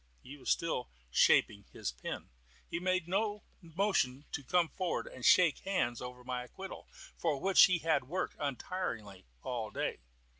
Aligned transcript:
He 0.23 0.35
was 0.35 0.49
still 0.49 0.89
shaping 1.11 1.65
his 1.71 1.91
pen. 1.91 2.31
He 2.67 2.79
made 2.79 3.07
no 3.07 3.43
motion 3.61 4.25
to 4.31 4.43
come 4.43 4.67
forward 4.69 5.05
and 5.05 5.23
shake 5.23 5.59
hands 5.59 6.01
over 6.01 6.23
my 6.23 6.43
acquittal, 6.45 6.87
for 7.15 7.39
which 7.39 7.65
he 7.65 7.77
had 7.77 8.05
worked 8.05 8.35
untiringly 8.39 9.25
all 9.43 9.69
day. 9.69 9.99